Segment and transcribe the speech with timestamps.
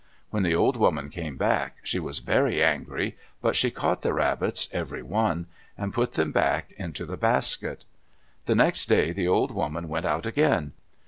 [0.31, 4.67] When the old woman came back, she was very angry, but she caught the rabbits,
[4.71, 5.45] every one,
[5.77, 7.85] and put them all back into the basket.
[8.47, 10.71] The next day the old woman went out again.